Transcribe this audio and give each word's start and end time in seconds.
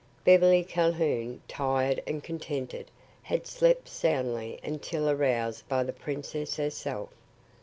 Beverly 0.23 0.63
Calhoun, 0.63 1.43
tired 1.47 2.01
and 2.07 2.23
contented, 2.23 2.89
had 3.21 3.45
slept 3.45 3.87
soundly 3.87 4.59
until 4.63 5.07
aroused 5.07 5.69
by 5.69 5.83
the 5.83 5.93
princess 5.93 6.57
herself. 6.57 7.09